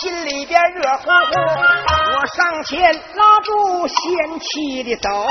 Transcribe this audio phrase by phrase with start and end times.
[0.00, 1.10] 心里边热乎乎，
[2.14, 5.26] 我上前拉住贤妻的手，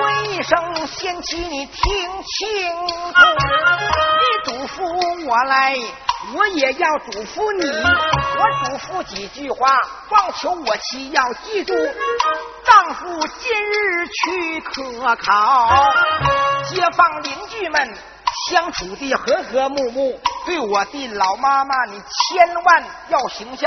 [0.00, 3.20] 问一声贤妻，你听清楚，
[4.20, 5.74] 你嘱咐我来，
[6.36, 7.66] 我也要嘱咐你，
[8.38, 9.76] 我嘱咐几句话，
[10.10, 11.74] 望求我妻要记住，
[12.64, 15.92] 丈夫今日去科考，
[16.72, 17.98] 街坊邻居们。
[18.48, 23.66] 相处的和和睦睦，对我的老妈妈，你千万要行孝。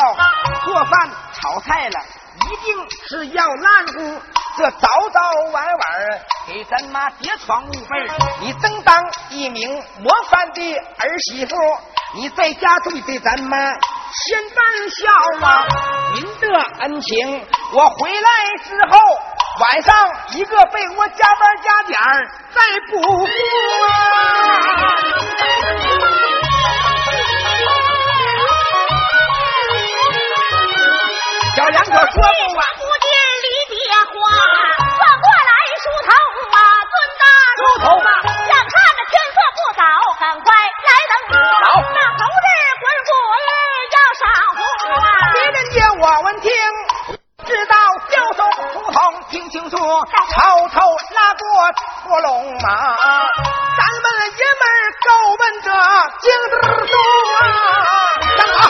[0.64, 2.00] 做饭炒菜了，
[2.36, 4.22] 一定是要烂乎。
[4.58, 5.20] 这早早
[5.52, 5.82] 晚晚
[6.48, 8.10] 给咱妈叠床捂被
[8.42, 9.70] 你真当一名
[10.00, 11.56] 模范的儿媳妇。
[12.16, 14.58] 你在家对对咱妈千般
[14.90, 15.08] 孝
[15.46, 15.64] 啊！
[16.16, 18.30] 您的恩情，我回来
[18.64, 18.98] 之后
[19.60, 19.96] 晚上
[20.30, 22.00] 一个被窝加班加点
[22.50, 23.00] 再补
[23.86, 24.00] 啊！
[31.60, 33.12] 小杨可说不完，不见
[33.44, 34.16] 离别花，
[34.96, 36.10] 转过来梳头
[36.56, 37.24] 啊，尊大
[37.60, 38.08] 梳头吧
[38.48, 39.84] 眼看着天色不早，
[40.22, 41.36] 赶快来等我。
[41.36, 42.48] 好那红日
[42.80, 43.12] 滚滚
[43.92, 44.24] 要上
[44.56, 44.64] 路
[44.96, 45.04] 啊！
[45.34, 46.48] 别人家我闻听，
[47.46, 47.76] 知道
[48.08, 48.40] 教授
[48.72, 48.98] 书童
[49.30, 49.84] 听清楚，抽
[50.70, 50.80] 抽
[51.14, 51.44] 拉过
[52.06, 52.96] 拨龙马，
[53.76, 55.08] 咱们爷们儿够
[55.40, 55.68] 问着
[56.22, 56.56] 经之
[56.88, 56.96] 中
[57.36, 57.44] 啊！
[58.38, 58.70] 站好。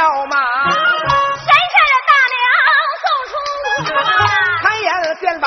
[0.00, 2.40] 了马，神仙的大娘
[3.02, 3.32] 送出
[3.92, 4.00] 啊！
[4.62, 4.88] 开眼
[5.20, 5.46] 便把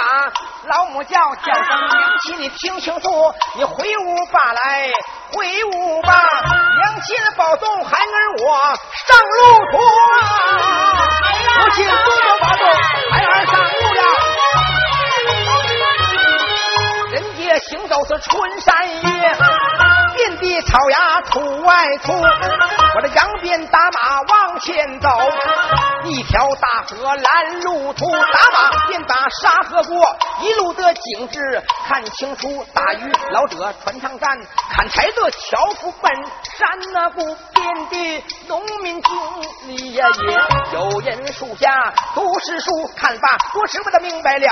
[0.66, 1.92] 老母叫叫声娘
[2.22, 4.92] 亲，你听清楚，你回屋吧来，
[5.34, 8.46] 回屋吧，娘亲保重孩儿我
[9.08, 9.42] 上路
[9.72, 10.12] 途啊！
[11.58, 12.62] 母亲多多保重，
[13.12, 14.02] 孩儿上路了。
[17.12, 18.72] 人家行走是春山
[19.02, 19.10] 月，
[20.14, 22.14] 遍地草芽土外土。
[22.96, 25.10] 我这扬鞭打马往前走，
[26.04, 32.64] 一条大河拦路途，打马便把沙河过，一路的景致看清楚。
[32.74, 34.38] 打鱼老者船上站，
[34.76, 36.12] 砍柴的樵夫奔
[36.58, 39.12] 山那不遍地农民经
[39.68, 44.48] 里呀也有人树下读诗书，看罢多时我的明白了，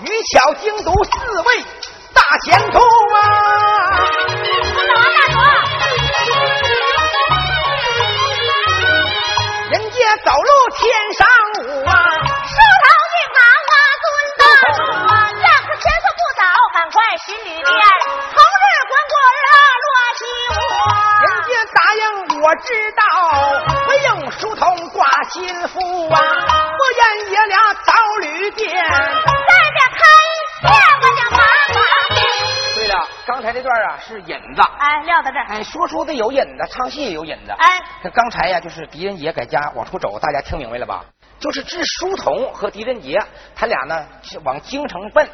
[0.00, 1.64] 愚巧精读四位
[2.12, 4.65] 大前途啊！
[4.96, 5.44] 我走啊，
[5.76, 6.32] 大主！
[9.70, 10.80] 人家走路天
[11.12, 11.20] 上
[11.60, 13.38] 舞啊，梳头的忙
[13.72, 14.04] 啊，尊
[14.38, 15.12] 大主啊！
[15.32, 16.40] 要是天色不早，
[16.74, 16.94] 赶快
[17.24, 19.14] 巡旅店，红日滚滚
[19.46, 19.54] 啊，
[19.84, 20.20] 落西
[20.50, 20.54] 屋
[20.88, 20.90] 啊！
[21.22, 22.02] 人家答应
[22.40, 23.00] 我知道，
[23.86, 25.34] 不用书童挂心
[25.68, 25.74] 腹
[26.10, 27.00] 啊，不然
[27.30, 27.54] 爷俩
[27.84, 27.92] 找
[28.22, 28.64] 旅店。
[28.66, 30.00] 在这开
[30.62, 30.72] 店
[31.02, 31.20] 我就
[33.26, 35.46] 刚才这段啊是引子，哎，撂到这儿。
[35.48, 37.50] 哎，说书的有引子，唱戏也有引子。
[37.58, 41.04] 哎，这刚才呀，就是狄仁杰在家往出走，大家听明白了吧？
[41.40, 43.18] 就是治书童和狄仁杰，
[43.56, 45.28] 他俩呢是往京城奔。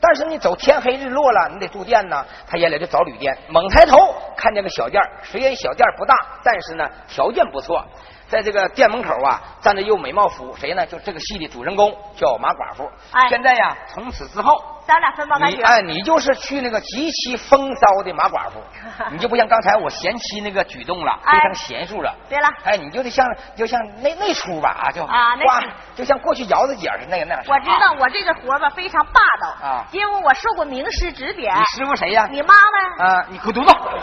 [0.00, 2.24] 但是你走天黑日落了，你得住店呢。
[2.46, 7.84] 他爷俩就找旅店，猛抬头看见个小店儿虽然小店儿不大，但是呢条件不错。
[8.32, 10.86] 在这个店门口啊，站着又美貌妇，谁呢？
[10.86, 12.90] 就这个戏的主人公叫马寡妇。
[13.10, 14.56] 哎现在呀，从此之后，
[14.86, 18.58] 咱俩分包干哎，你就是去那个极其风骚的马寡妇，
[19.12, 22.14] 你就不像刚才我贤妻那个举动了，哎非常娴熟了。
[22.30, 27.44] 对了哎，你就得像就像那那出吧啊，就啊那出，就像过去姚子姐似的那个那样。
[27.46, 31.54] 我知道我这个活吧非常霸道啊因为我受过名师指点。
[31.54, 32.26] 你师傅谁呀？
[32.30, 32.54] 你妈
[32.98, 34.00] 妈，啊，你滚犊子，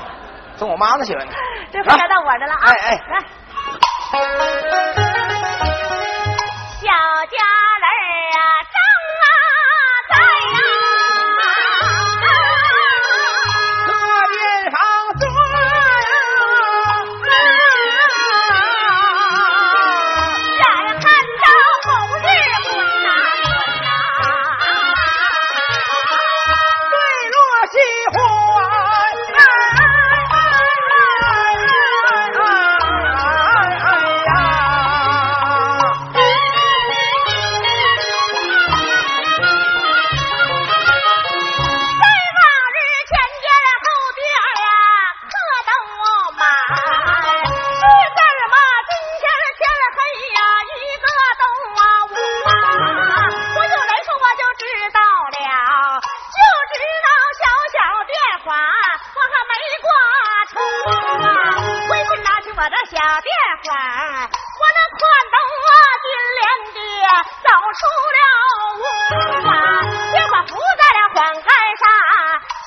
[0.56, 1.26] 送我妈那去了。
[1.72, 2.66] 这回该到我这了啊！
[2.66, 3.26] 哎哎来，
[4.12, 4.18] 小
[7.30, 7.59] 家
[67.90, 68.20] 了
[68.80, 68.84] 屋
[69.50, 69.52] 啊，
[70.12, 71.50] 结果伏在了黄杆
[71.80, 71.84] 上，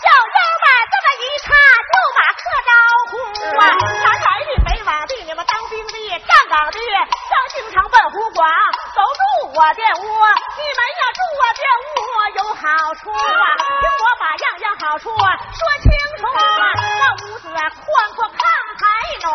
[0.02, 1.46] 小腰板这么一插
[1.90, 2.70] 就把客招
[3.10, 3.12] 呼
[3.58, 3.62] 啊，
[4.02, 8.48] 南来的北往的，你们当兵的站岗的上京城奔湖广，
[8.94, 9.20] 都住
[9.54, 11.90] 我的屋，你们要住我的屋
[12.36, 13.46] 有好处啊，
[13.80, 18.42] 听我把样样好处啊说清楚啊，那屋子啊宽阔炕
[18.80, 18.82] 还
[19.22, 19.30] 暖，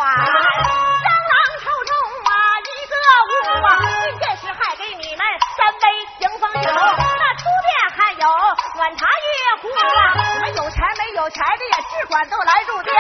[12.18, 12.92] 管都来入店，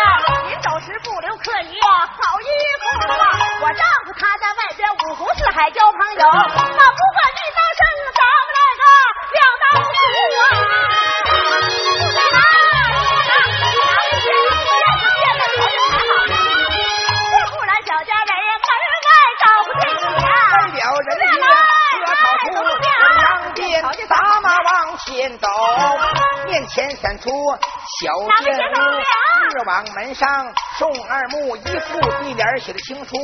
[0.48, 2.46] 临走时不留客一好衣
[2.78, 3.18] 服啊，
[3.62, 7.81] 我丈夫他在外边五湖四海交朋友，那不管一刀生
[8.14, 8.84] 咱们那个
[9.34, 9.98] 两刀熟
[10.38, 10.46] 啊。
[17.34, 18.30] 这不然小家人
[18.62, 18.70] 门
[19.02, 19.10] 外
[19.42, 19.81] 找不见
[20.13, 20.30] 代呀。
[20.78, 22.54] 表人杰喝草图，
[23.18, 23.25] 两
[23.56, 23.66] 边
[24.08, 25.06] 打马往前
[25.40, 25.48] 走，
[26.46, 27.31] 面前闪出
[28.00, 28.13] 小
[29.77, 30.27] 日往门上
[30.79, 33.15] 宋二木，一副对联写的清楚，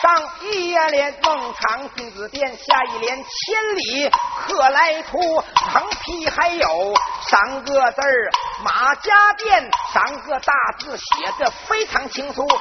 [0.00, 5.18] 上一联孟尝君子殿，下一联千里贺来图，
[5.70, 6.94] 横批还有
[7.28, 8.30] 三个字儿
[8.64, 11.04] 马家店，三个大字写
[11.38, 12.58] 的非常清楚，高草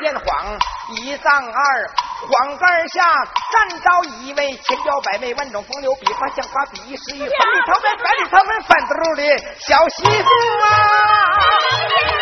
[0.00, 0.58] 殿晃
[0.90, 1.90] 一丈二。
[2.20, 9.22] 黄杆下站着一位千娇百媚、万种风流、比花像花、比翼诗意、百里桃花、百里桃花翻嘟噜的
[9.60, 10.28] 小媳妇
[10.66, 12.17] 啊！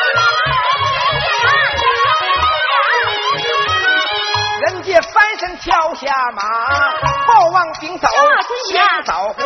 [4.86, 6.42] 人家翻身跳下马，
[7.26, 8.06] 报往顶走，
[8.70, 9.40] 先扫呼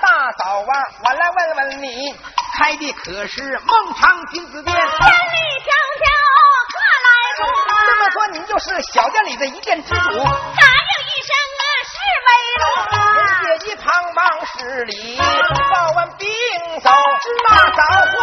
[0.00, 0.72] 大嫂啊！
[1.04, 2.16] 我来问问你，
[2.56, 4.74] 开的可是孟尝君子店？
[4.74, 4.88] 千里
[5.60, 5.68] 迢
[6.00, 6.08] 迢
[6.72, 9.94] 客来入啊，这么说，您就是小店里的一店之主。
[9.94, 11.92] 答应一声啊是
[12.24, 12.96] 没路啊。
[13.44, 16.26] 人家一旁忙施礼，报完兵
[16.80, 16.88] 走，
[17.46, 18.16] 大嫂呼，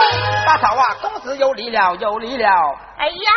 [0.48, 2.50] 大嫂啊，公子有礼了，有礼了。
[2.98, 3.32] 哎呀，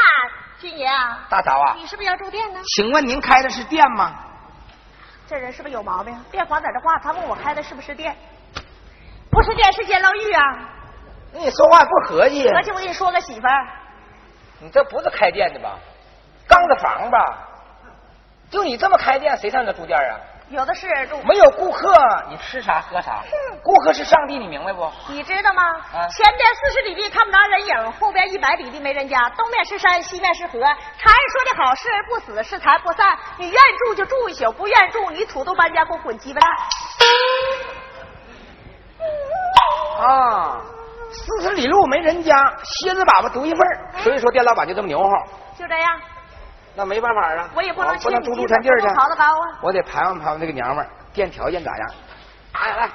[0.61, 2.61] 军爷啊，大嫂啊，你是不是要住店呢？
[2.75, 4.15] 请问您开的是店吗？
[5.29, 6.19] 这人是不是有毛病？
[6.31, 8.17] 变黄在这话，他问我开的是不是店？
[9.31, 10.43] 不是店，是监牢狱啊！
[11.33, 13.67] 你说话不合计，合计我跟你说个媳妇儿，
[14.61, 15.79] 你这不是开店的吧？
[16.49, 17.19] 刚子房吧？
[18.50, 20.17] 就你这么开店，谁上这住店啊？
[20.50, 21.21] 有的是人住。
[21.25, 21.95] 没有顾客，
[22.31, 23.23] 你吃啥喝啥？
[23.62, 24.90] 顾客是上帝，你明白不？
[25.09, 25.62] 你知道吗？
[25.93, 30.52] 啊前边四十里地看不着人影，后边一百里地没人家，东面是山，西面是河。
[30.52, 30.75] 常人
[31.33, 33.19] 说的好，是人不死，是财不散。
[33.37, 36.50] 你愿住就住一宿，不愿住你土豆搬家给我滚鸡巴蛋。
[40.00, 40.62] 啊，
[41.12, 45.25] 四十里路没人家，蝎子粑粑独一份儿所以说店老板就这么牛哈。
[45.59, 46.00] 就这样，
[46.75, 48.87] 那没办法啊，我也不能不能住欠你路山地儿去。
[49.63, 51.89] 我得盘问盘问这个娘们儿，店条件咋样？
[52.61, 52.89] 来来，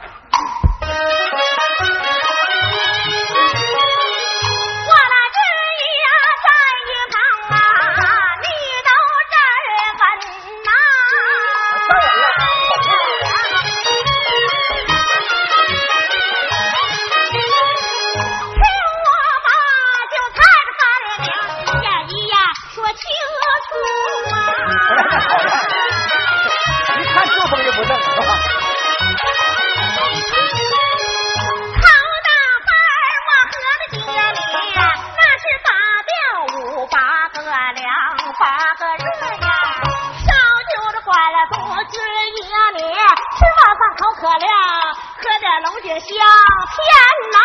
[46.03, 46.11] 下
[46.75, 46.83] 天
[47.31, 47.39] 呐、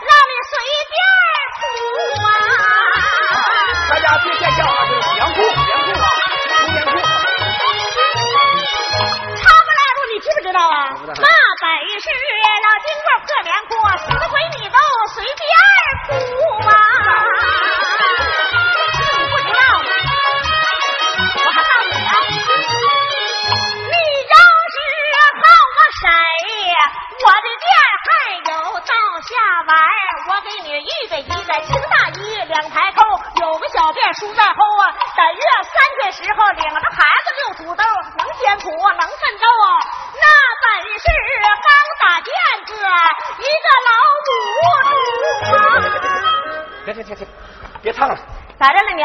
[0.00, 0.54] 让你随
[0.90, 0.96] 便
[1.56, 1.60] 哭
[2.24, 2.28] 啊。
[3.88, 5.54] 大家别见笑啊这是杨公杨
[5.86, 6.23] 公啊。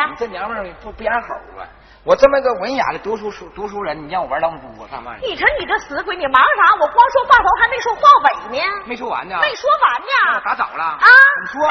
[0.10, 1.28] 你这娘们不不养猴
[1.62, 1.68] 啊？
[2.04, 5.16] 我这么个文雅的读书书读书人，你让我玩狼猪，我干嘛？
[5.22, 6.74] 你瞅你这死鬼，你忙啥？
[6.82, 11.06] 我光说话头还没说话尾呢，没说完呢，没说完呢，打早了啊？
[11.42, 11.70] 你说。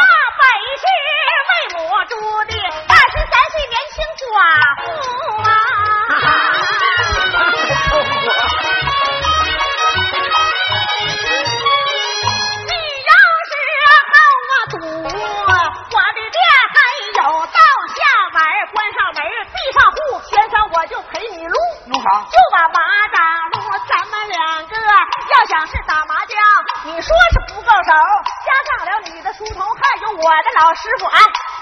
[30.88, 31.20] 师傅哎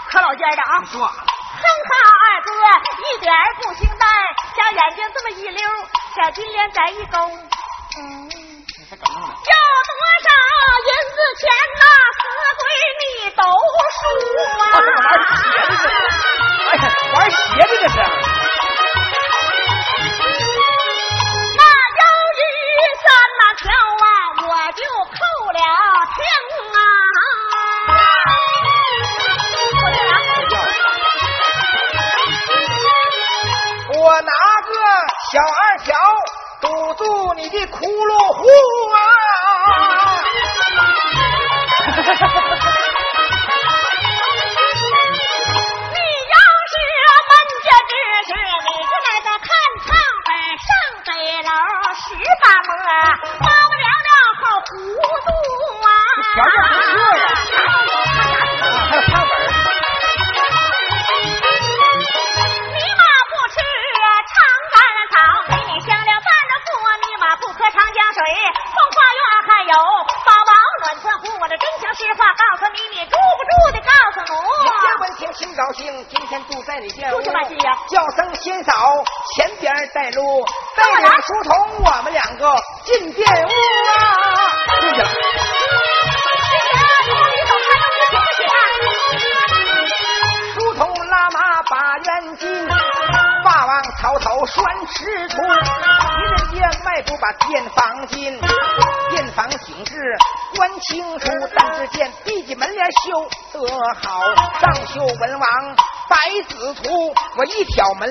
[0.08, 1.92] 可老尖儿的啊哼哈
[2.22, 2.50] 二哥
[3.02, 4.06] 一点儿不清呆
[4.54, 5.68] 小眼睛这么一溜
[6.14, 7.18] 小金莲在一勾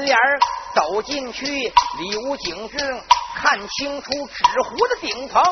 [0.05, 0.39] 帘儿
[0.74, 2.77] 走进去，里屋景致，
[3.35, 5.43] 看清楚纸糊的顶棚，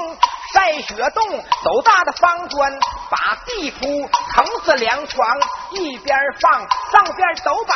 [0.53, 2.71] 晒雪洞，走大的方砖，
[3.09, 5.27] 把地铺，藤子凉床，
[5.71, 7.73] 一边放，上边走把。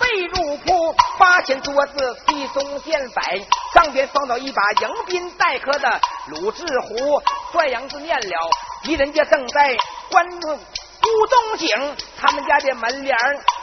[0.00, 3.38] 被褥铺八千桌子，地中见摆，
[3.74, 7.22] 上边放着一把迎宾待客的鲁智壶。
[7.52, 8.50] 拽杨子念了，
[8.82, 9.76] 敌人家正在
[10.10, 13.16] 关注孤东井，他们家的门帘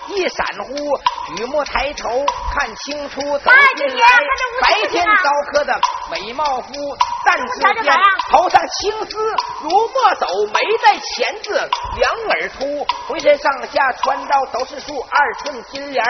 [0.10, 0.76] 一闪忽，
[1.36, 4.06] 举目抬头看清楚，走进来
[4.62, 7.94] 白天招客的美貌夫，站之间
[8.32, 16.04] 头上青丝如墨斗，眉在前字，两耳粗，浑身上下穿着都是数二寸金莲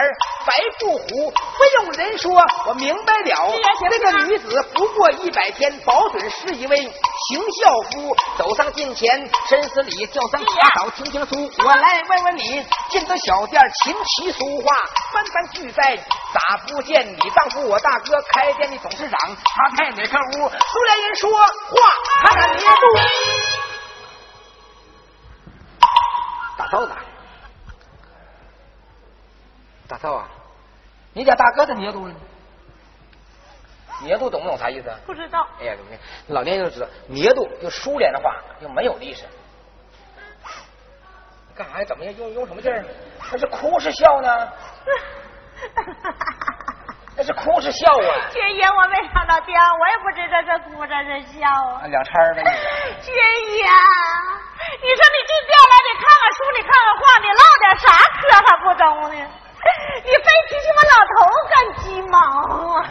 [0.46, 2.32] 白布胡，不用人说，
[2.66, 3.52] 我明白了，
[3.90, 8.16] 这个女子不过一百天，保准是一位行孝夫。
[8.38, 11.20] 走上近前，深思礼，叫声大嫂，听听。
[11.64, 14.74] 我来问问你，进得小店琴棋书画，
[15.12, 19.36] 纷纷俱在，咋不见你丈夫我大哥开店的董事长？
[19.44, 20.48] 他在哪个屋？
[20.48, 21.40] 苏联人说话，
[22.22, 22.72] 看看捏度。
[26.56, 26.92] 大嫂子，
[29.88, 30.28] 大嫂啊，
[31.12, 32.14] 你家大哥的捏度呢？
[34.02, 34.90] 捏度懂不懂啥意思？
[35.04, 35.46] 不知道。
[35.60, 35.76] 哎呀，
[36.28, 39.24] 老年人就知道，捏度就苏联的话就没有的意思。
[41.54, 41.84] 干啥呀？
[41.84, 42.12] 怎么呀？
[42.16, 42.84] 用用什么劲儿？
[43.18, 44.30] 他是哭是笑呢？
[47.20, 48.32] 那是哭是笑啊！
[48.32, 51.84] 军爷，我没上到店，我也不知道这是哭这是笑啊。
[51.84, 52.40] 两掺儿呗。
[53.04, 53.60] 军爷，
[54.80, 57.92] 你说你进店来得看看书，你看看画，你唠点啥
[58.24, 59.20] 嗑还不中呢？
[60.00, 61.20] 你非提起我老头
[61.52, 61.52] 干
[61.84, 62.16] 鸡毛
[62.80, 62.88] 啊！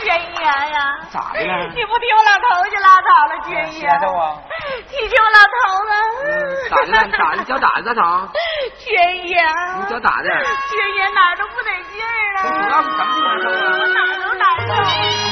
[0.00, 1.52] 军爷呀，咋的了？
[1.74, 3.84] 你不提我老头就拉倒了，军爷。
[4.88, 5.90] 提起我老头子。
[6.70, 6.96] 咋的了？
[7.12, 7.44] 咋的？
[7.44, 8.26] 脚咋的，长？
[8.86, 8.94] 军
[9.26, 9.34] 爷。
[9.78, 10.28] 你脚咋的？
[10.70, 12.38] 军爷哪儿都不得劲儿啊！
[12.46, 13.54] 主要是什么难受啊？
[13.78, 15.25] 我哪儿都难受。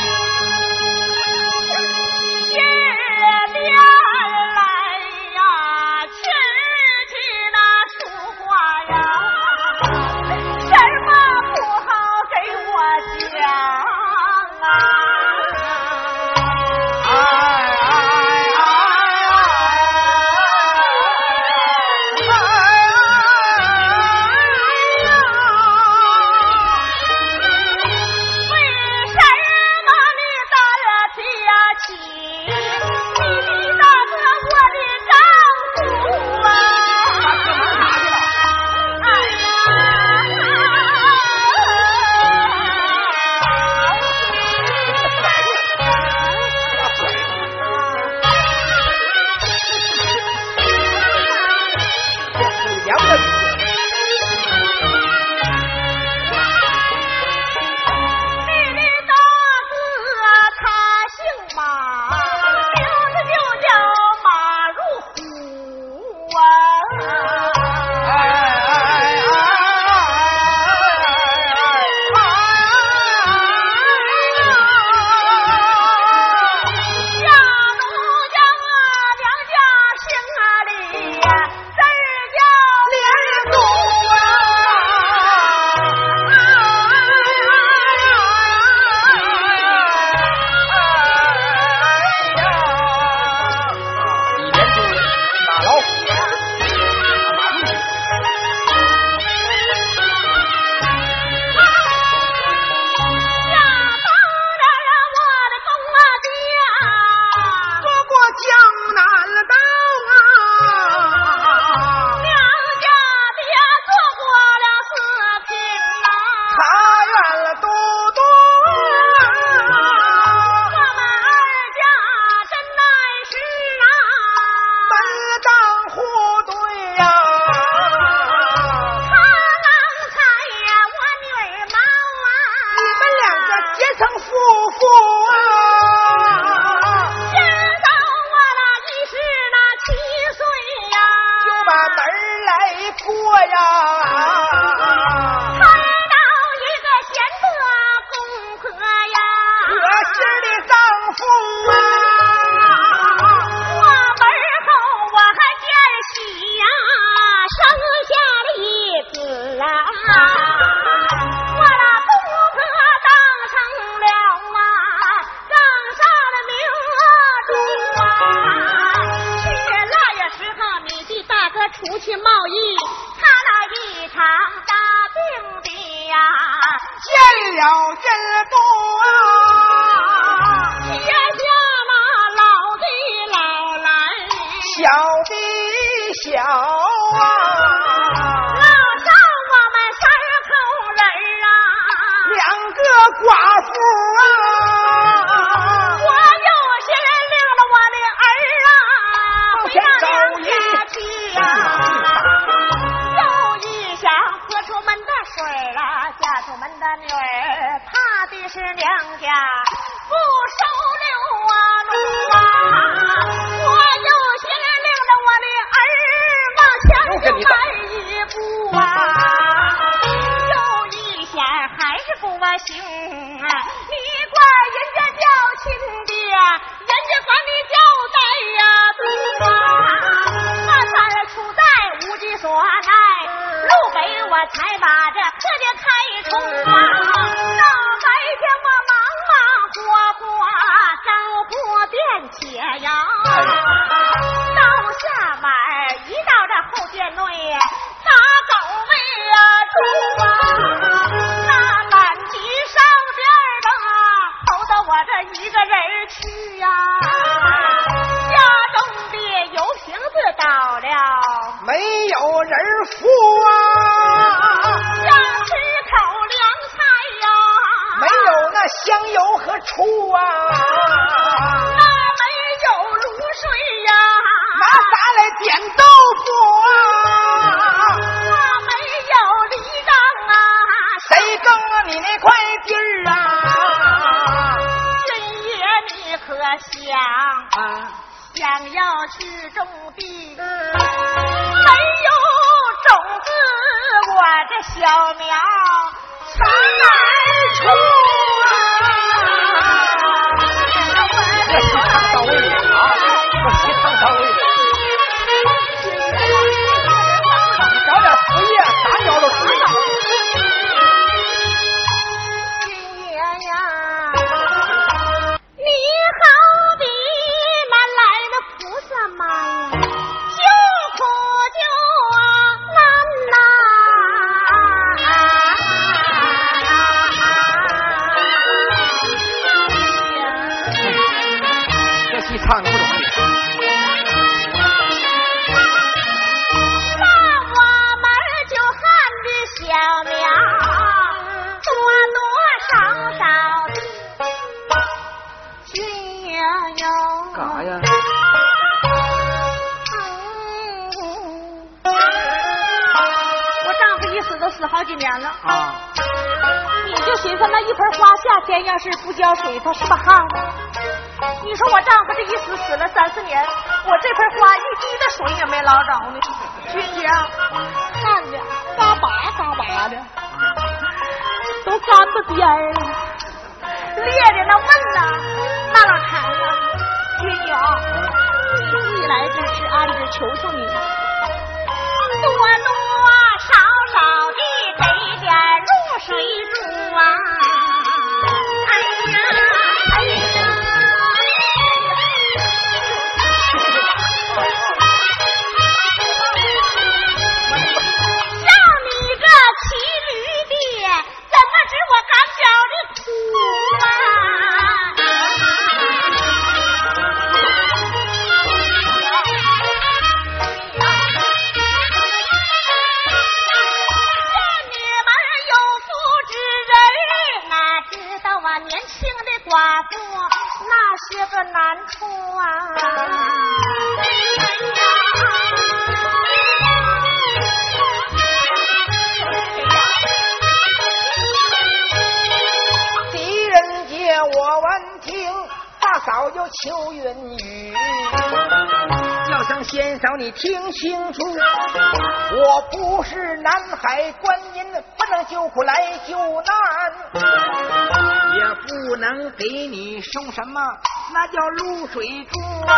[451.95, 452.75] 水珠啊。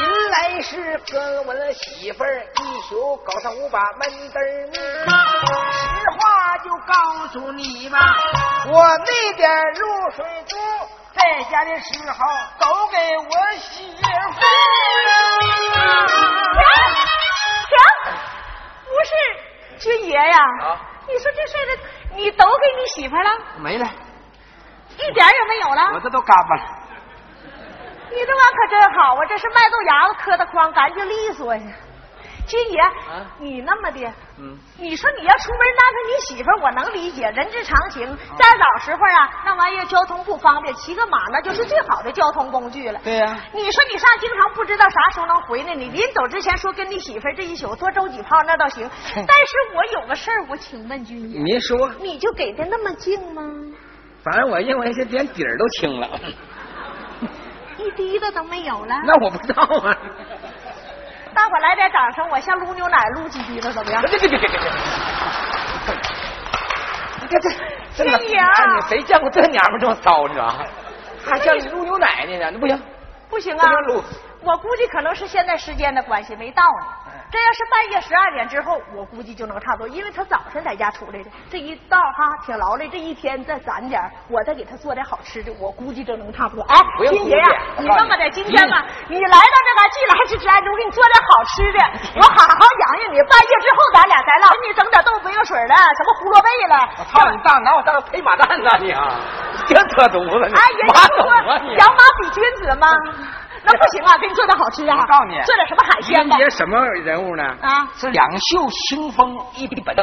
[0.00, 5.84] 您来是跟我的媳妇儿一宿搞上五把闷墩儿实
[6.16, 7.98] 话就告诉你吧
[8.66, 10.56] 我那点露水珠
[11.12, 12.16] 在家的时候
[12.58, 14.32] 都给我媳妇儿
[19.04, 19.12] 是
[19.78, 21.72] 军爷呀啊你说这事的
[22.16, 23.30] 你都给你媳妇了？
[23.58, 23.86] 没了。
[24.96, 25.92] 一点也没有了？
[25.94, 26.62] 我这都干巴了。
[28.16, 29.20] 你这玩意可真好啊！
[29.28, 31.62] 这是麦豆芽子磕的筐，干净利索呀。
[32.46, 32.80] 金爷，
[33.40, 34.00] 你那么的，
[34.38, 38.06] 嗯，你说你要出门安排你媳妇，我能理解，人之常情。
[38.38, 42.98] 在早时候啊，那玩意儿交通不方便，骑个马那就是最好的交通工具了。
[43.04, 43.36] 对呀。
[43.52, 53.42] 你说你上京城不知道啥时候能回来，你临走之前说跟你媳妇这一宿多周几炮那倒行，但是我有个事儿，我请问军爷，您说，你就给的那么近吗？
[54.22, 56.08] 反正我认为是连底儿都清了，
[58.02, 58.94] 一滴的都没有了。
[59.04, 59.96] 那我不知道啊。
[61.34, 64.02] 大伙来点掌声，我像撸牛奶撸几滴子怎么样？
[64.02, 64.70] 别别别别别别！
[67.22, 67.50] 你看这
[67.96, 68.04] 这
[68.88, 70.54] 谁见过这娘们这么骚呢？
[71.24, 72.50] 还像你撸牛奶呢？
[72.52, 72.82] 那不行，
[73.28, 73.66] 不行啊！
[74.42, 76.86] 我估计可能是现在时间的关系没到呢。
[77.28, 86.62] 这要是半夜十二点之后，我估计就能差不多，因为他早晨在家出来的，这一到哈挺劳累，这一天再攒点，我再给他做点好吃的，我估计就能差不多。
[86.70, 86.76] 哎，
[87.10, 91.78] 金爷呀，你那么的，今天嘛，你来到这边，既来之之安，我给你做点好吃的，
[92.14, 93.18] 我好好养养你。
[93.26, 96.88] 半夜之后咱俩再唠，给你整点豆腐水了，什么胡萝卜了。
[96.98, 99.10] 我操你大，拿我当配马蛋呢你啊！
[99.66, 101.26] 别扯犊子，哎，人家说
[101.74, 102.86] 养马比君子吗？
[103.66, 104.96] 那不行啊，给你做点好吃啊！
[104.96, 106.38] 我告诉你，做点什么海鲜吧。
[106.38, 107.42] 云什么人物呢？
[107.60, 109.94] 啊，是两袖清风一笔本。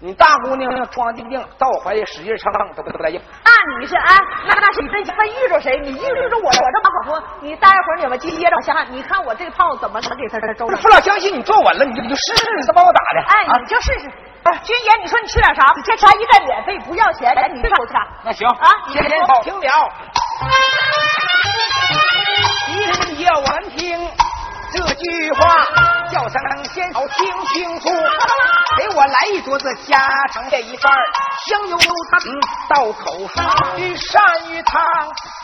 [0.00, 3.20] 你大姑娘装定定，到我怀里使劲唱唱，都不不带应。
[3.42, 4.14] 那你是啊？
[4.46, 5.80] 那那是你真分遇着谁？
[5.80, 7.22] 你遇着我，我这马好说。
[7.40, 13.20] 你待会儿你们接接着想想，你看我这炮怎么能给他这周老乡亲，你坐稳了，你就你就试试，你再帮我打的。
[13.26, 14.10] 哎，你就试试。
[14.62, 15.72] 军爷，你说你吃点啥？
[15.84, 17.34] 这茶一概免费，不要钱。
[17.54, 18.06] 你吃啥？
[18.22, 19.92] 那行啊，先好听了。
[22.68, 24.08] 一人也闻听
[24.74, 25.64] 这句话，
[26.10, 27.88] 叫声先好听清楚，
[28.76, 29.96] 给我来一桌子家
[30.32, 30.92] 常这一份
[31.46, 32.20] 香油油汤
[32.68, 34.82] 倒口水，鳝鱼汤，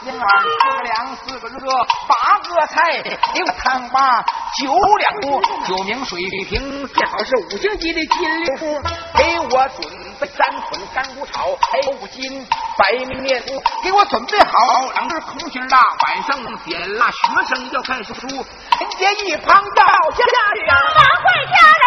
[0.02, 1.70] 一碗四个凉，四个热，
[2.08, 3.00] 八个菜，
[3.34, 4.20] 六汤八，
[4.58, 8.82] 九两多，九名水平，最好是五星级的金六福，
[9.16, 12.46] 给我准备三捆干菇炒，还有五斤
[12.76, 13.42] 白面，
[13.82, 21.84] 给我准备好两根空心大，晚上点了，学生要看书，陈杰一旁要下去啊，晚会家人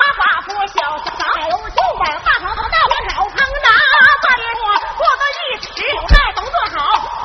[0.00, 1.16] 马花夫小三
[1.50, 3.68] 有九碗大汤大碗炒汤拿
[4.22, 4.62] 半锅，
[4.96, 6.76] 过个一尺有菜都做好，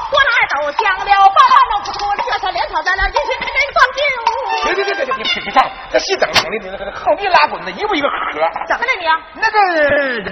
[0.09, 4.38] 锅来都香了，八万都不错，这下连炒带料，一起人人放进屋。
[4.83, 8.15] 别别别别别，你别上，这戏整成的，你那横地拉滚的，一步一个河。
[8.67, 9.05] 怎么了你？
[9.41, 9.59] 那个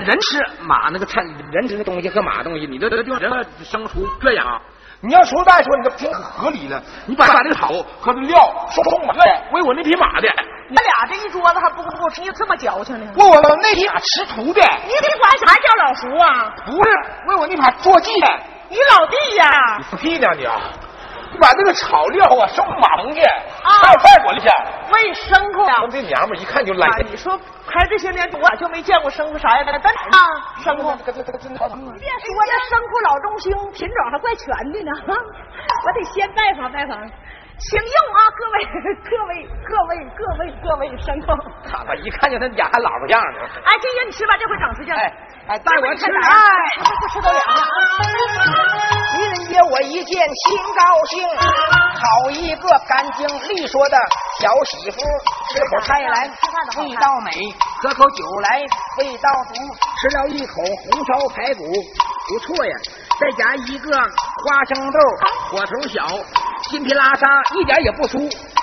[0.05, 4.61] 人吃马那个菜，人吃的东西和马东西，你这这这生出这样。
[4.99, 6.81] 你要说再说，你这挺合理的。
[7.05, 7.67] 你把把这个草
[8.01, 10.27] 和这料送马的，为我那匹马的。
[10.69, 13.11] 你俩这一桌子还不够不够吃，你这么矫情呢？
[13.15, 14.61] 为我那匹马吃土的。
[14.85, 16.53] 你得管啥叫老叔啊？
[16.65, 16.89] 不是，
[17.27, 18.27] 为我那匹坐骑的。
[18.69, 19.77] 你老弟呀？
[19.91, 20.47] 你屁呢你！
[21.31, 23.21] 你把那个炒料啊送马棚去，
[23.63, 24.49] 还有饭滚下。
[24.93, 25.75] 喂牲口呀！
[25.91, 26.87] 这娘们一看就来。
[27.09, 27.37] 你说
[27.67, 29.77] 开这些年，我就没见过牲口啥样的。
[29.79, 30.17] 真啊，
[30.63, 30.97] 牲口。
[31.05, 31.67] 这这这真好。
[31.67, 34.91] 你别说，这牲口老中兴，品种还怪全的呢。
[35.85, 36.97] 我得先拜访拜访。
[37.57, 38.53] 请用啊，各位
[39.01, 41.33] 各位各位各位各位牲口。
[41.65, 43.49] 看吧，一看就他俩还老婆样呢。
[43.65, 45.01] 哎，金爷，你吃吧，这回长时间了。
[45.01, 45.09] 哎
[45.47, 46.05] 哎，带我吃。
[46.05, 46.37] 哎，
[46.77, 47.65] 不吃都凉了。
[49.17, 51.25] 愚人节我一见心高兴，
[51.97, 53.97] 好一个干净利索的
[54.39, 55.01] 小媳妇。
[55.49, 56.29] 吃口菜来，
[56.77, 57.31] 味道美；
[57.81, 58.61] 喝口酒来，
[58.99, 59.57] 味道足。
[59.97, 61.65] 吃了一口红烧排骨，
[62.29, 62.73] 不错呀。
[63.19, 64.99] 再加一个花生豆，
[65.49, 66.05] 火头小，
[66.69, 67.25] 筋皮拉沙，
[67.55, 68.19] 一点也不酥。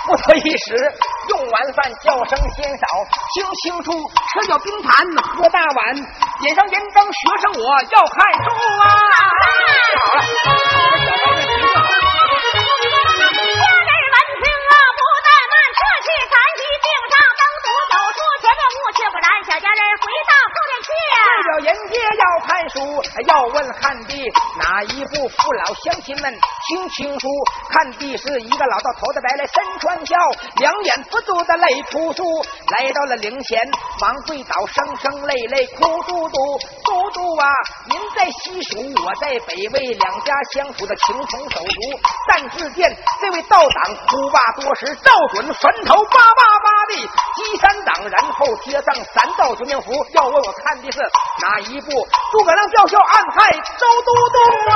[0.07, 0.77] 不多一时，
[1.31, 2.87] 用完饭叫声先少，
[3.35, 3.91] 听清楚，
[4.33, 4.93] 吃叫冰盘，
[5.35, 5.95] 喝大碗，
[6.41, 8.87] 点上盐灯，学生我要看书啊！
[9.99, 10.23] 好了。
[13.65, 20.95] 家人闻听啊，不怠慢，撤去赶紧订上灯烛，走出前面屋去，不然小家人回到后面去。
[20.95, 21.97] 为了人家
[22.71, 24.23] 书，要问汉帝
[24.59, 25.29] 哪一部？
[25.29, 26.35] 父老乡亲们
[26.69, 27.29] 听清楚，
[27.71, 30.17] 看的是一个老道头戴白来身穿孝，
[30.57, 32.25] 两眼不住的泪扑出。
[32.69, 33.61] 来到了灵前，
[34.01, 36.39] 忙跪倒，声声泪泪哭嘟嘟。
[36.85, 37.49] 嘟嘟啊，
[37.87, 42.01] 您在西蜀，我在北魏，两家相处的情同手足。
[42.29, 46.95] 但只见这位道长哭罢多时，照准坟头叭叭叭的
[47.37, 49.93] 击三党，然后贴上三道绝命符。
[50.13, 50.99] 要问我看的是
[51.41, 51.91] 哪一部？
[52.33, 54.39] 诸葛亮吊孝暗害周都督
[54.71, 54.75] 啊！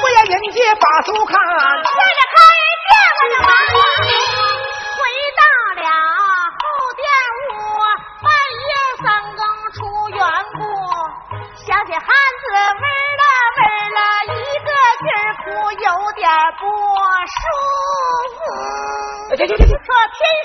[0.00, 2.36] 不要人家把书看，快点开
[2.86, 3.50] 见我的门，
[16.58, 16.64] 我
[17.36, 17.44] 说，
[19.28, 19.46] 说天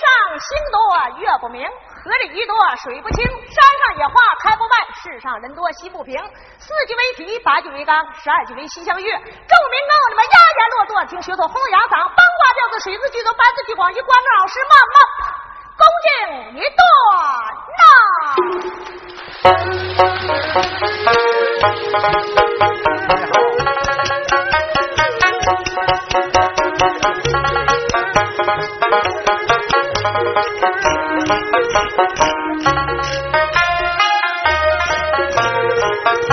[0.01, 0.05] 上
[0.39, 0.77] 星多
[1.19, 1.65] 月不明，
[2.03, 6.19] 河里鱼多水不清，山上野花开不败，世上人多心不平。
[6.59, 9.13] 四季为题，八句为纲，十二季为西厢月。
[9.13, 9.31] 众民们，
[10.09, 11.47] 你们丫丫落座，听学说。
[11.47, 14.95] 轰洋嗓，半挂调子，水字句多，板字句广，一管子老师慢慢
[15.77, 16.11] 恭敬
[16.57, 16.79] 一段
[17.77, 17.81] 呐。
[28.91, 29.05] Thank
[36.29, 36.30] you.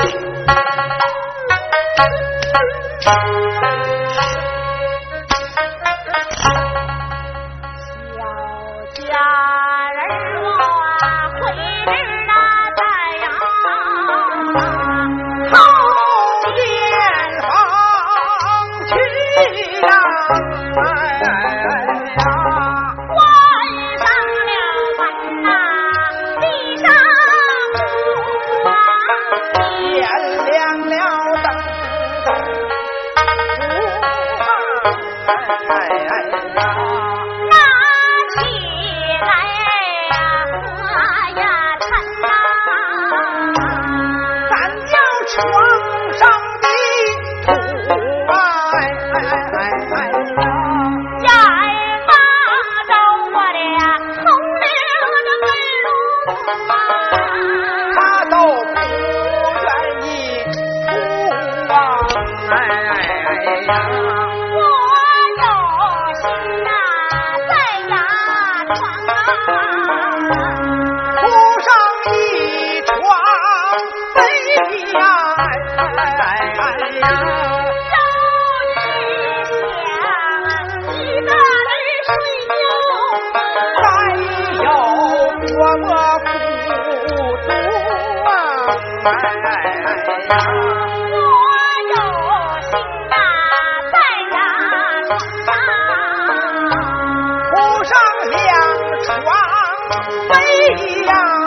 [100.28, 101.37] 飞呀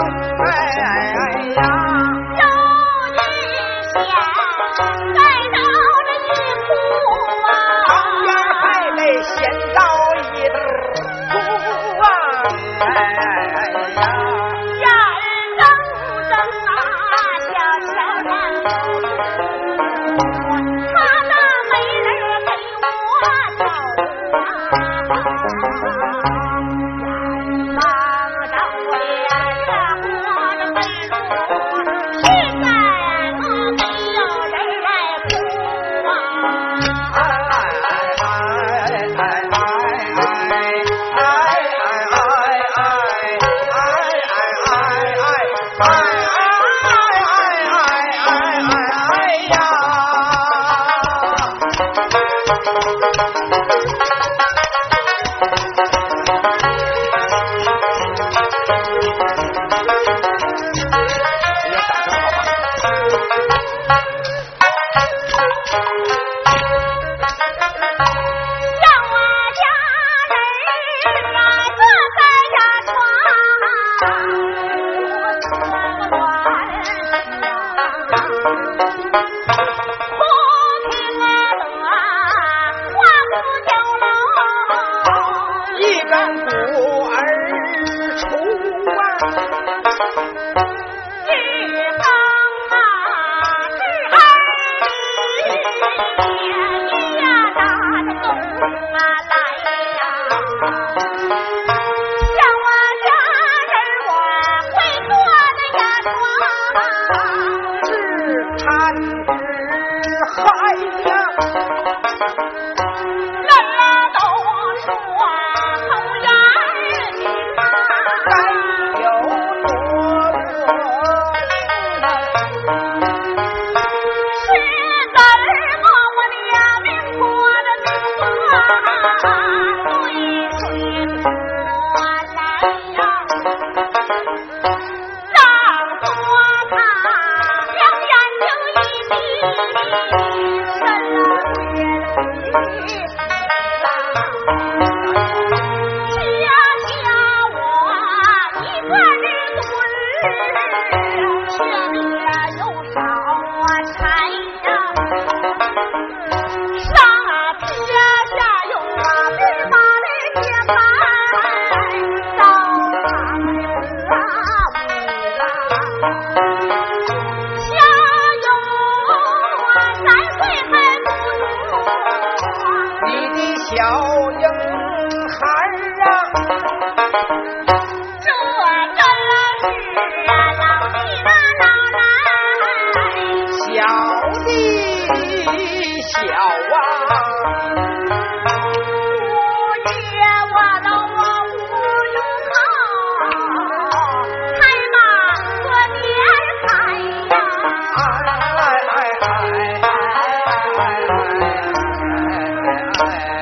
[203.01, 203.40] class.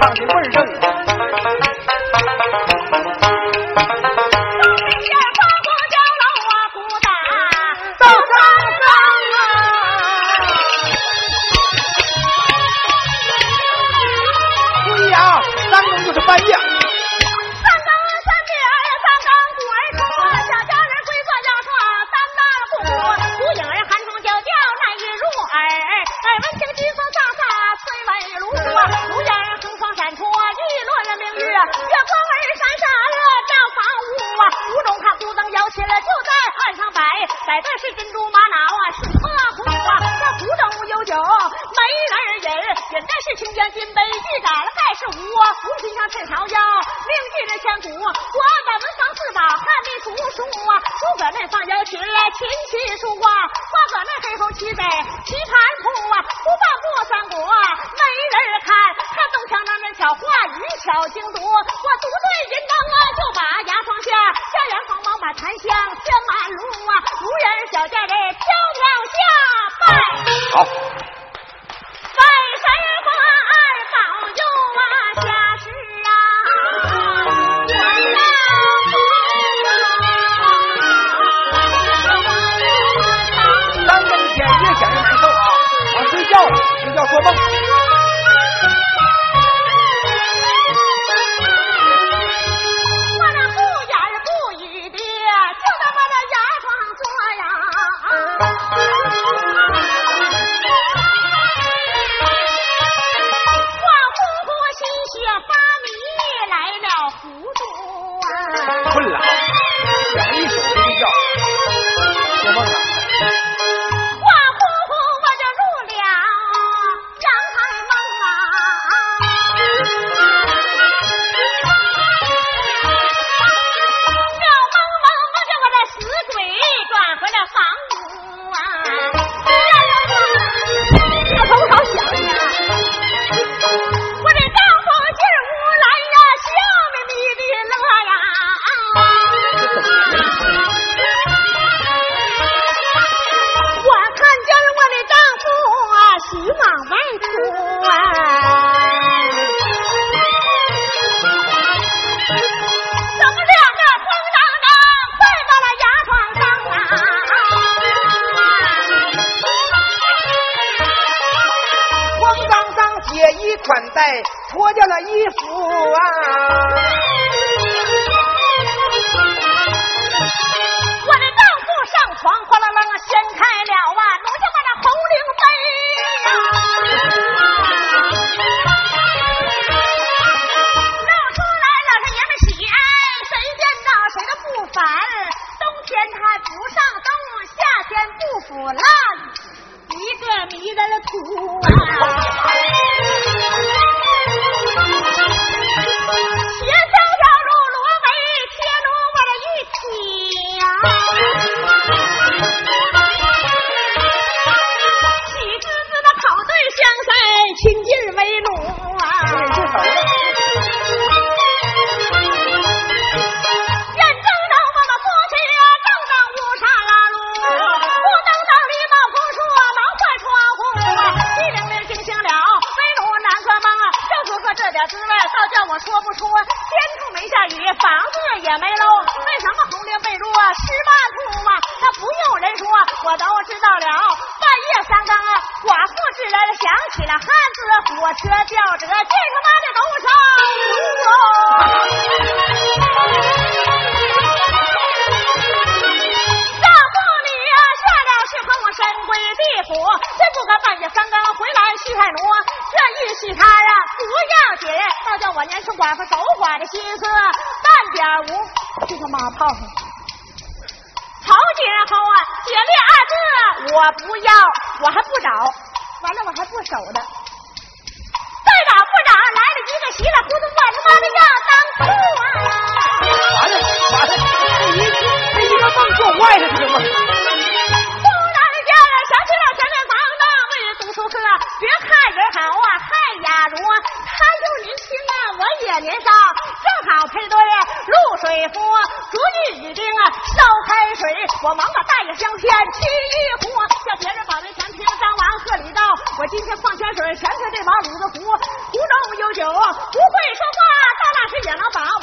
[0.00, 0.75] 长的倍儿正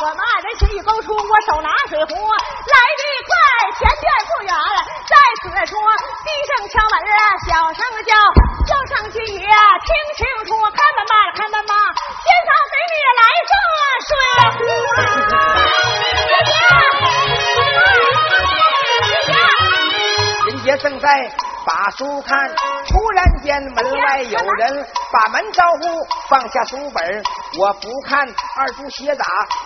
[0.03, 3.31] 我们二人情谊勾出，我手拿水壶来得快，
[3.79, 4.51] 前院不远，
[5.07, 5.79] 在此处，
[6.27, 7.15] 低声敲门啊，
[7.47, 8.11] 小声叫，
[8.67, 11.73] 叫上去也听清楚，开门吧，开门吧，
[12.19, 13.55] 先生给你来这
[14.09, 14.11] 水
[14.59, 14.59] 壶
[14.99, 15.01] 啊，
[20.47, 21.07] 人家正在
[21.65, 22.53] 把书看，
[22.93, 27.23] 突然间门外有人把门招呼，放下书本，
[27.57, 28.21] 我不看，
[28.55, 29.25] 二柱斜打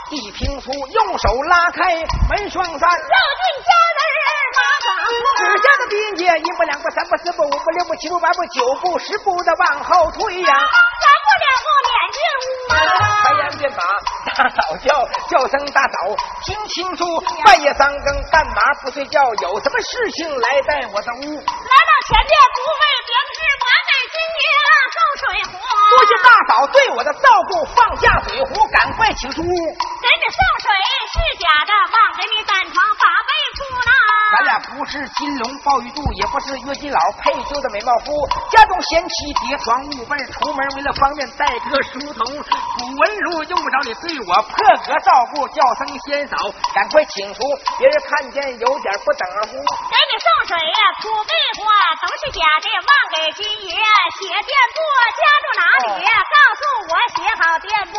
[0.09, 1.83] 地平粗，用手拉开
[2.29, 4.07] 门双扇，绕进家人
[4.55, 5.11] 马寡妇。
[5.37, 10.55] 指下的兵也一步两步三步四步五步六步七步八步九步十步的往后退呀、
[11.03, 12.75] 三步两步撵进屋啊！
[13.25, 13.83] 开言便把
[14.35, 16.15] 大嫂叫，叫声大嫂，
[16.45, 17.03] 听清楚，
[17.43, 19.21] 半夜三更干嘛不睡觉？
[19.41, 21.35] 有什么事情来在我的屋？
[21.35, 22.83] 来到前面不为
[26.23, 29.45] 大嫂对我的照顾，放下水壶，赶快请出屋。
[29.45, 30.67] 给你送水
[31.13, 34.06] 是假的，忘给你单床把被铺呢。
[34.37, 38.13] 咱俩不是金龙鲍鱼肚，也不是约金老配就的美貌夫。
[38.53, 42.21] 家中贤妻叠床褥被，出门为了方便带个书童。
[42.21, 44.53] 古文书用不着你对我破
[44.85, 46.37] 格照顾，叫声仙嫂，
[46.75, 47.41] 赶快请出，
[47.81, 49.57] 别人看见有点不等乎。
[49.57, 51.65] 给你送水呀，土壁花
[51.97, 54.77] 都是假的，忘给金爷写店铺，
[55.17, 56.05] 家住哪里？
[56.05, 57.97] 告诉我写好店铺，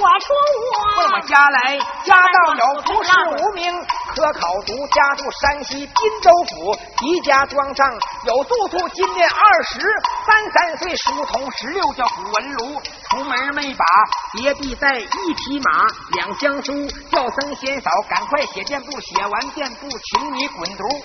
[0.00, 1.28] 我出问我屋。
[1.28, 1.76] 家来，
[2.08, 3.68] 家道有不是无名，
[4.16, 7.90] 科考读家住山西滨州府，狄家庄上
[8.26, 9.80] 有住处，今年二十
[10.26, 13.84] 三三岁，书童十六叫古文儒，出门没把
[14.32, 21.02] 别地带一匹马，两箱书，叫声先嫂，赶快写电布，写完电布，请你滚犊。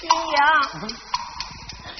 [0.00, 0.36] 金爷，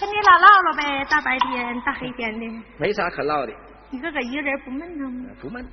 [0.00, 3.52] 跟你俩唠唠呗，大白天大黑天的，没啥可唠的，
[3.90, 5.30] 你自个一个人不闷腾吗？
[5.40, 5.66] 不闷，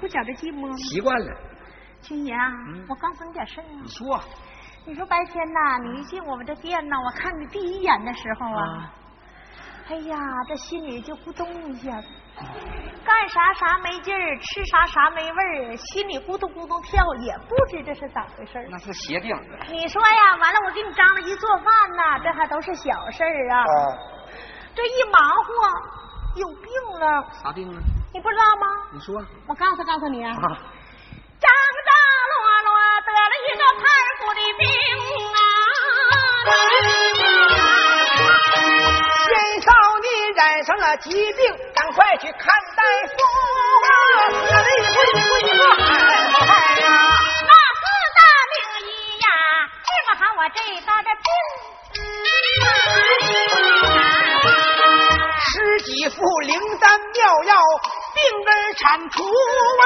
[0.00, 0.76] 不觉得寂寞吗？
[0.76, 1.32] 习惯了。
[2.06, 2.46] 金爷啊，
[2.88, 3.88] 我刚分点事儿啊你。
[3.88, 4.20] 说
[4.84, 8.92] 你说白天呐，你一进我们这店呐，我看你第一眼的时候啊，
[9.88, 12.06] 哎呀，这心里就咕咚一下子，
[13.04, 18.68] 干啥啥没劲儿，吃啥啥没味儿，心里咕咚咕咚跳，也不知这是咋回事儿。
[18.70, 19.58] 那是邪定的。
[19.66, 23.64] 你说呀，完了我给你张罗一做饭呐，这还都是小事儿啊，
[24.76, 25.50] 这一忙活
[26.36, 27.82] 有病了，啥病啊？
[28.14, 28.66] 你不知道吗？
[28.92, 29.12] 你说
[29.48, 30.58] 我告诉告诉你啊，啊。
[31.38, 31.48] 张
[31.86, 31.90] 张
[32.30, 32.34] 罗
[32.64, 32.68] 罗
[33.04, 33.82] 得了一个盘
[34.20, 34.62] 骨的病
[35.34, 35.38] 啊！
[39.24, 39.28] 先
[39.62, 39.68] 少
[40.02, 41.40] 你染上了疾病，
[41.74, 42.40] 赶快去看
[42.76, 43.14] 大夫。
[44.48, 44.54] 哎
[46.80, 46.88] 呀，
[47.42, 47.84] 那四
[48.16, 48.20] 大
[48.52, 48.54] 名
[48.86, 49.26] 医呀，
[49.84, 51.28] 治不好我这大的病。
[55.48, 57.52] 十几副灵丹妙药，
[58.16, 59.84] 病根铲除啊！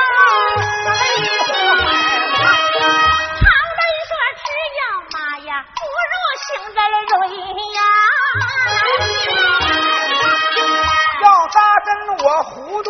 [3.40, 3.42] 常
[3.76, 4.42] 人说吃
[4.78, 6.14] 药嘛呀，不如
[6.46, 7.10] 行在了瑞
[7.74, 7.78] 呀。
[11.22, 11.88] 要扎针
[12.24, 12.88] 我糊涂，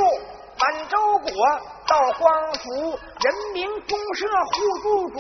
[0.59, 1.27] 满洲国
[1.87, 3.25] 到光府，人
[3.55, 5.17] 民公社护住主，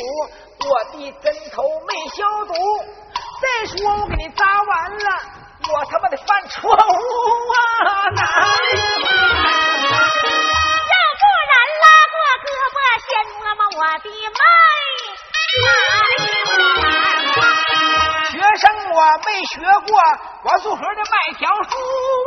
[0.68, 2.52] 我的针头没消毒。
[3.40, 4.68] 再说我给你扎完
[4.98, 5.08] 了，
[5.68, 6.74] 我他妈的犯错误
[7.52, 7.56] 啊！
[8.16, 8.22] 哪
[10.88, 11.52] 要不然
[11.82, 14.42] 拉过胳膊，先摸摸我的脉
[15.50, 15.52] 学。
[18.60, 19.52] 生我没学
[19.86, 19.90] 过，
[20.42, 21.70] 我组合的麦条书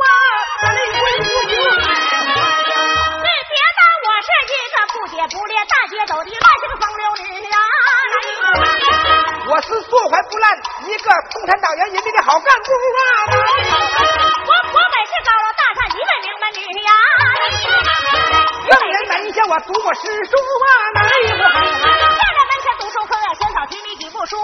[0.02, 0.06] 啊！
[4.94, 7.58] 不洁不列、大街走的乱这个风流女啊！
[9.50, 13.02] 我是坐怀不乱，一个共产党员人民的好干部啊！
[14.46, 16.90] 我我本是高楼大厦一位名门女呀！
[18.70, 20.70] 让人门下我读过诗书啊！
[20.94, 21.58] 哪里不好？
[21.58, 24.38] 站在门前读书课，先草题你几部书？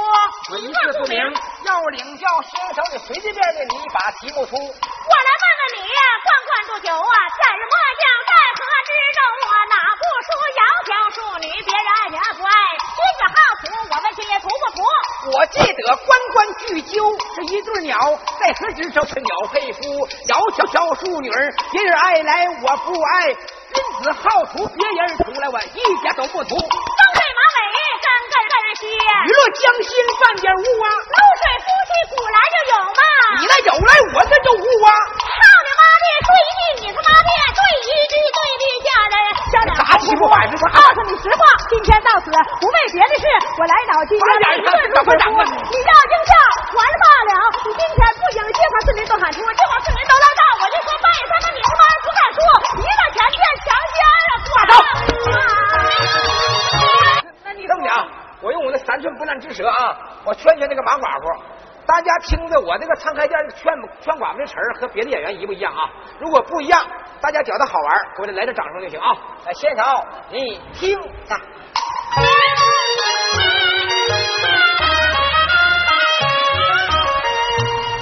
[0.51, 1.15] 文字不明，
[1.63, 4.57] 要领教先生你随随便便你把题目出。
[4.57, 8.91] 我来问问你呀，灌灌煮酒啊，在日末将在何之
[15.41, 17.01] 我记得关关雎鸠
[17.33, 17.97] 是一对鸟，
[18.39, 19.81] 在河之上是鸟配夫，
[20.29, 21.33] 窈窕窕淑女，
[21.73, 23.33] 别人爱来我不爱，
[23.73, 26.61] 君子好逑，别人出来我一点都不图。
[26.61, 27.59] 风水马尾
[28.05, 30.87] 跟跟跟人歇，娱乐江心半点误啊！
[31.09, 33.01] 露水夫妻古来就有嘛。
[33.41, 34.93] 你那有来我这就无啊！
[35.25, 38.80] 操你妈的，对一句你他妈的对一句对立下
[39.91, 43.27] 我告诉你实话，今天到此不为别的事，
[43.59, 46.33] 我来找今天的一顿如何服，你要应下
[46.79, 47.35] 完罢了。
[47.67, 52.39] 你今天不行，街坊四邻都喊出，街坊四邻都来到，我就说半夜三更你他妈不敢说，
[52.79, 53.99] 一个钱变强奸
[54.31, 54.33] 了！
[54.47, 54.73] 挂走
[57.45, 58.07] 那你这么讲，
[58.43, 61.40] 我用我的三寸不烂之舌啊，我劝劝那个马寡妇。
[61.91, 63.65] 大家听着我这个唱开店劝
[64.01, 65.91] 劝寡妇的词儿和别的演员一不一样啊？
[66.21, 66.81] 如果不一样，
[67.21, 69.13] 大家觉得好玩，给我来点掌声就行啊！
[69.45, 71.35] 来，现场你听啊。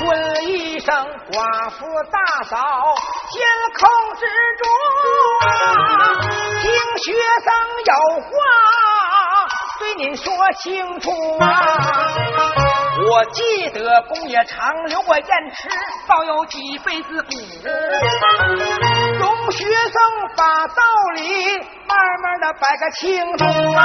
[0.06, 0.94] 问一声
[1.32, 2.94] 寡妇大嫂，
[3.32, 3.40] 监
[3.78, 4.26] 控之
[4.58, 4.68] 中
[5.48, 5.48] 啊，
[6.60, 7.48] 听学生
[7.86, 8.28] 有话
[9.88, 11.62] 给您说清楚啊。
[13.10, 15.68] 我记得公爷长留过燕池，
[16.06, 17.30] 保有几辈子骨。
[19.18, 20.02] 容学生
[20.36, 20.82] 把道
[21.14, 23.84] 理慢慢的摆个清楚啊。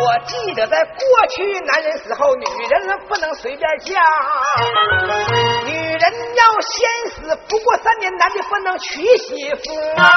[0.00, 4.00] 我记得在过去，男人死后，女人不能随便嫁，
[5.64, 6.80] 女人要先
[7.10, 10.10] 死，不过三年，男的不能娶媳妇啊。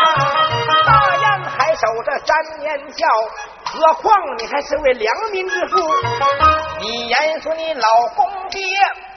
[0.84, 3.06] 大雁还守着三年孝，
[3.66, 5.78] 何况你还是位良民之妇？
[6.80, 8.62] 你言说你老公爹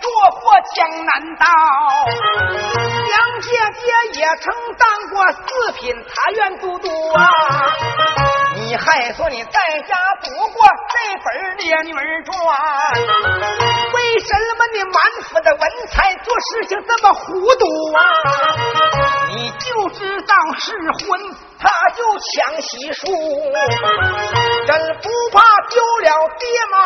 [0.00, 0.10] 做
[0.40, 1.46] 过江南道，
[3.06, 3.48] 梁姐
[3.80, 7.30] 姐也曾当过四品茶院都督啊。
[8.56, 11.92] 你还说你在家读过这本《烈女
[12.24, 12.36] 传》，
[13.94, 18.00] 为什么你满腹的文采做事事情这么糊涂啊？
[19.28, 20.72] 你就知道是
[21.06, 21.20] 婚，
[21.56, 23.06] 他就抢喜书，
[24.66, 25.40] 真不怕
[25.70, 26.76] 丢了爹妈，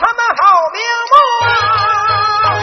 [0.00, 0.42] 他们好
[0.72, 0.76] 瞑
[1.12, 1.14] 目
[1.46, 2.61] 啊！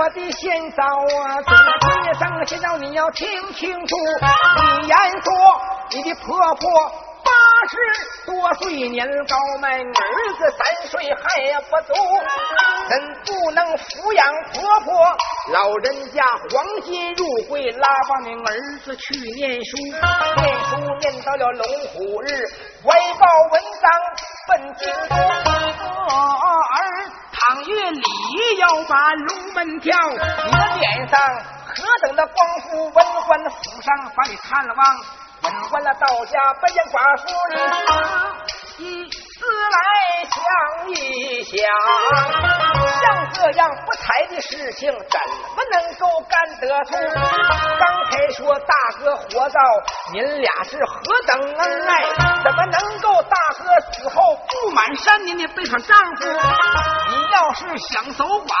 [0.00, 1.52] 我的先嫂啊，这
[1.90, 3.96] 街上先嫂你要听清楚，
[4.80, 5.30] 你言说
[5.90, 6.88] 你的婆婆
[7.22, 7.30] 八
[7.68, 7.76] 十
[8.24, 9.82] 多岁年高迈，儿
[10.38, 11.92] 子三岁还不足，
[12.88, 14.24] 怎不能抚养
[14.54, 14.90] 婆婆？
[15.52, 19.76] 老人家黄金入柜，拉帮你儿子去念书，
[20.40, 22.48] 念书念到了龙虎日，
[22.84, 23.90] 外报文章
[24.48, 26.80] 奔京都，儿
[27.50, 28.00] 赏月里
[28.58, 31.18] 要把龙门跳，你的脸上
[31.66, 32.92] 何等的光复，文
[33.26, 34.96] 官府上把你探了望，
[35.42, 37.26] 文官了到家不见寡妇
[38.78, 39.18] 你一思
[39.72, 39.78] 来
[40.30, 40.40] 想
[40.90, 42.89] 一想。
[43.00, 45.20] 像这样不才的事情，怎
[45.56, 46.92] 么能够干得出？
[47.78, 49.60] 刚才说大哥活到
[50.12, 50.94] 您俩是何
[51.26, 52.04] 等恩爱，
[52.44, 56.24] 怎么能够大哥死后不满三年的背上丈夫？
[57.08, 58.54] 你要是想守寡。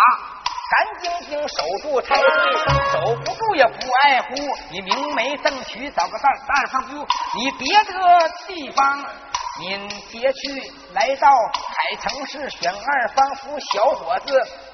[0.70, 2.24] 干净净守住才对，
[2.92, 4.28] 守不住也不爱护。
[4.70, 9.04] 你明媒正娶，找个大大丈夫，你别的地方。
[9.60, 9.78] 您
[10.10, 14.32] 别去，来到海城市选二房夫小伙子，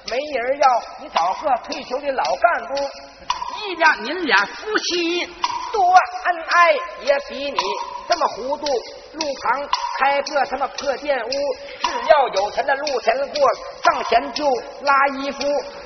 [0.08, 0.82] 没人要。
[1.02, 2.74] 你找个退休的老干部，
[3.66, 5.26] 一家您俩夫妻
[5.72, 6.72] 多恩爱，
[7.04, 7.58] 也比你
[8.08, 8.66] 这么糊涂。
[9.18, 11.30] 路旁开个他妈破店屋，
[11.80, 13.48] 只要有钱的路前过，
[13.82, 14.44] 上前就
[14.82, 15.38] 拉衣服，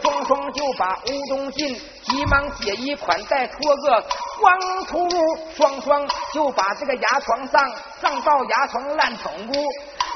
[0.02, 4.04] 双双就把屋中进，急忙解衣款待，脱个
[4.40, 7.70] 光秃噜，双双就把这个牙床上
[8.00, 9.52] 上到牙床烂宠物。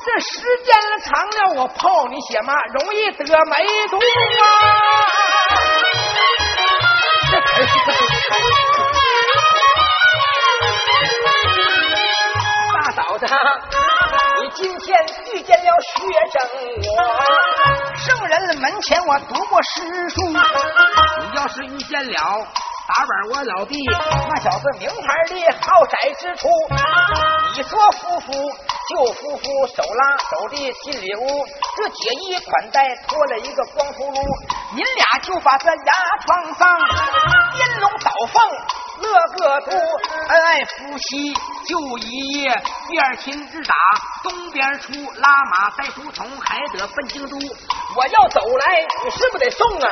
[0.06, 4.02] 这时间长了，我泡你血嘛，容易得梅毒啊！
[14.64, 14.98] 今天
[15.34, 15.92] 遇见了学
[16.32, 16.40] 生
[16.80, 20.16] 我，圣人门前我读过诗书。
[21.20, 22.46] 你要是遇见了
[22.88, 23.76] 打板我老弟，
[24.30, 26.48] 那小子名牌的豪宅之处。
[27.54, 28.32] 你说夫妇
[28.88, 31.46] 就夫妇，手拉手的进里屋，
[31.76, 34.18] 这解衣款待脱了一个光秃噜，
[34.74, 35.92] 您俩就把这牙
[36.24, 36.74] 床上
[37.54, 38.40] 颠龙倒凤。
[39.00, 39.70] 乐个图，
[40.28, 41.32] 恩爱夫妻
[41.66, 42.50] 就一夜，
[42.88, 43.74] 第二天日打
[44.22, 47.36] 东边出，拉马带书童，还得奔京都。
[47.96, 49.88] 我要走来，你是不是得送啊？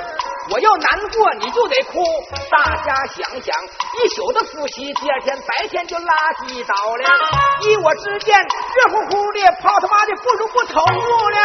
[0.50, 2.02] 我要难过，你就得哭。
[2.50, 3.54] 大家想想，
[4.02, 6.14] 一宿的夫妻，第二天白天就拉
[6.46, 7.04] 鸡倒了。
[7.62, 11.38] 依我之见，热乎乎的泡他妈的，不如不投入了。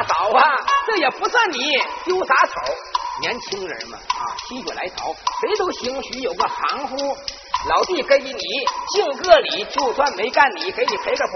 [0.00, 0.42] 大嫂啊！
[0.86, 1.58] 这也不算你
[2.04, 2.52] 丢啥丑，
[3.20, 6.96] 年轻人嘛啊，心血来潮，谁都兴许有个行乎。
[7.68, 11.32] 老弟给你敬个礼，就算没干你，给你赔个福。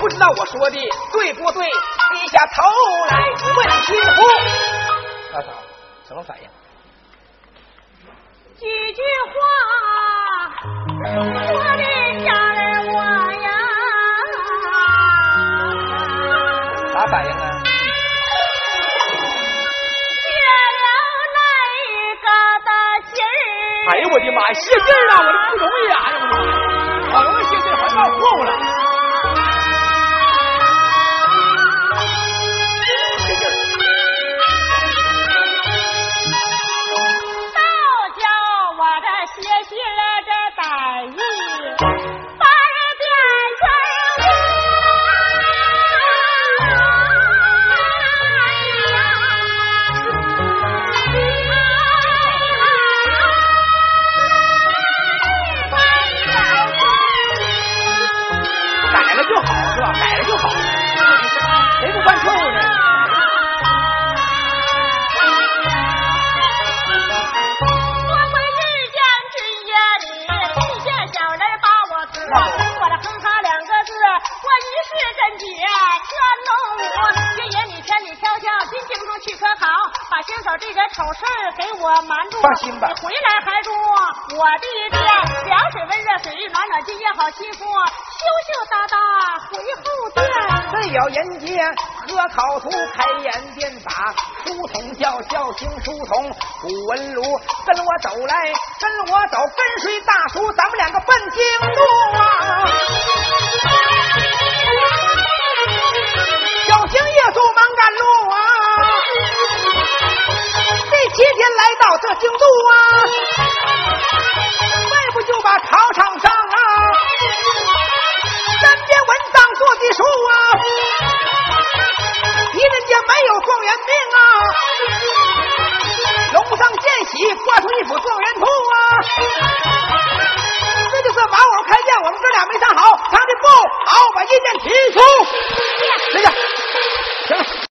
[0.00, 0.78] 不知道我说的
[1.12, 1.66] 对不对？
[1.66, 2.62] 低下头
[3.10, 3.18] 来
[3.54, 4.22] 问亲夫。
[5.34, 5.48] 大嫂，
[6.08, 6.48] 什么反应？
[8.56, 8.64] 几
[8.94, 9.36] 句话，
[11.02, 11.84] 我的
[12.24, 12.96] 家人我
[13.42, 13.48] 呀。
[16.94, 17.30] 啥反应
[23.86, 24.40] 哎呦我的妈！
[24.54, 25.14] 谢劲儿啊！
[25.20, 25.94] 我这不容易啊！
[26.04, 27.12] 哎呦我的妈！
[27.12, 28.93] 好容易谢劲，还闹错误了。